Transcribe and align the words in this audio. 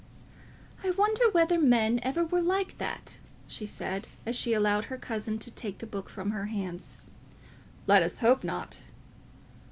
"I 0.83 0.89
wonder 0.89 1.29
whether 1.29 1.59
men 1.61 1.99
ever 2.01 2.25
were 2.25 2.41
like 2.41 2.79
that?" 2.79 3.19
she 3.45 3.67
said, 3.67 4.09
as 4.25 4.35
she 4.35 4.51
allowed 4.53 4.85
her 4.85 4.97
cousin 4.97 5.37
to 5.37 5.51
take 5.51 5.77
the 5.77 5.85
book 5.85 6.09
from 6.09 6.31
her 6.31 6.45
hands. 6.47 6.97
"Let 7.85 8.01
us 8.01 8.17
hope 8.17 8.43
not." 8.43 8.81